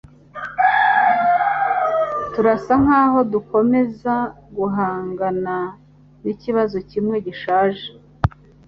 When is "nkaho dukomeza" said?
2.83-4.15